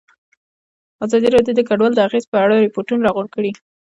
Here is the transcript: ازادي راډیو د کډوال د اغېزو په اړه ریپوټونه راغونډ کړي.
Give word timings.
ازادي 1.05 1.27
راډیو 1.35 1.55
د 1.57 1.61
کډوال 1.69 1.93
د 1.95 1.99
اغېزو 2.07 2.31
په 2.31 2.37
اړه 2.45 2.63
ریپوټونه 2.65 3.01
راغونډ 3.03 3.29
کړي. 3.35 3.51